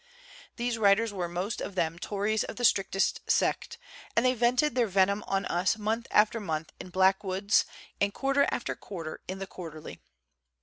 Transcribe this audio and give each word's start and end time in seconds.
These 0.55 0.79
writers 0.79 1.13
were 1.13 1.27
most 1.29 1.61
of 1.61 1.75
them 1.75 1.99
Tories 1.99 2.43
of 2.43 2.55
the 2.55 2.65
strictest 2.65 3.19
sect; 3.29 3.77
and 4.15 4.25
they 4.25 4.33
vented 4.33 4.73
their 4.73 4.87
venom 4.87 5.23
on 5.27 5.45
us 5.45 5.77
month 5.77 6.07
after 6.09 6.39
month 6.39 6.71
in 6.79 6.89
Black 6.89 7.23
wood's 7.23 7.65
and 7.99 8.11
quarter 8.11 8.47
after 8.49 8.73
quarter 8.73 9.21
in 9.27 9.37
the 9.37 9.45
Quar 9.45 9.69
terly. 9.73 9.99